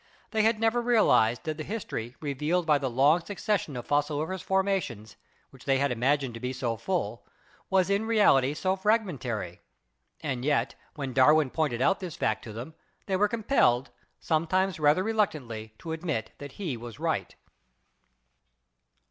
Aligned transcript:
They 0.31 0.41
had 0.41 0.59
never 0.59 0.81
realized 0.81 1.43
that 1.43 1.57
the 1.57 1.63
history 1.63 2.15
revealed 2.21 2.65
by 2.65 2.79
the 2.79 2.89
long 2.89 3.23
suc 3.23 3.37
cession 3.37 3.75
of 3.77 3.85
fossiliferous 3.85 4.41
formations, 4.41 5.15
which 5.51 5.65
they 5.65 5.77
had 5.77 5.91
imag 5.91 6.21
ined 6.21 6.33
to 6.33 6.39
be 6.39 6.53
so 6.53 6.75
full, 6.75 7.23
was 7.69 7.87
in 7.87 8.05
reality 8.07 8.55
so 8.55 8.75
fragmentary. 8.75 9.61
And 10.21 10.43
yet 10.43 10.73
when 10.95 11.13
Darwin 11.13 11.51
pointed 11.51 11.83
out 11.83 11.99
this 11.99 12.15
fact 12.15 12.43
to 12.45 12.51
them, 12.51 12.73
they 13.05 13.15
were 13.15 13.27
compelled, 13.27 13.91
sometimes 14.19 14.79
rather 14.79 15.03
reluctantly, 15.03 15.75
to 15.77 15.91
admit 15.91 16.31
that 16.39 16.53
he 16.53 16.75
was 16.75 16.97
right. 16.99 17.35